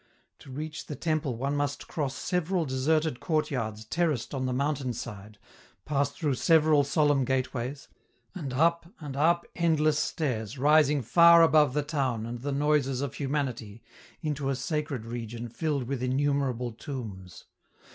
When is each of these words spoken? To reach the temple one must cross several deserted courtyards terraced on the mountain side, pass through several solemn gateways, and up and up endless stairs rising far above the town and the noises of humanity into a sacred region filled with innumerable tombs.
To 0.39 0.49
reach 0.49 0.87
the 0.87 0.95
temple 0.95 1.35
one 1.35 1.55
must 1.55 1.87
cross 1.87 2.15
several 2.15 2.65
deserted 2.65 3.19
courtyards 3.19 3.85
terraced 3.85 4.33
on 4.33 4.47
the 4.47 4.51
mountain 4.51 4.93
side, 4.93 5.37
pass 5.85 6.09
through 6.09 6.33
several 6.33 6.83
solemn 6.83 7.23
gateways, 7.23 7.87
and 8.33 8.51
up 8.51 8.91
and 8.99 9.15
up 9.15 9.45
endless 9.55 9.99
stairs 9.99 10.57
rising 10.57 11.03
far 11.03 11.43
above 11.43 11.75
the 11.75 11.83
town 11.83 12.25
and 12.25 12.39
the 12.41 12.51
noises 12.51 13.01
of 13.01 13.13
humanity 13.13 13.83
into 14.23 14.49
a 14.49 14.55
sacred 14.55 15.05
region 15.05 15.49
filled 15.49 15.83
with 15.83 16.01
innumerable 16.01 16.71
tombs. 16.71 17.45